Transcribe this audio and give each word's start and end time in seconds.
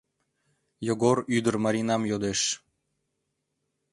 Йогор 0.87 1.17
ӱдыр 1.35 1.55
Маринам 1.63 2.01
йодеш. 2.09 2.41